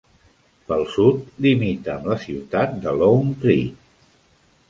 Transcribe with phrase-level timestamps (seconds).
[0.69, 3.69] Pel sud limita amb la ciutat de Lone Tree.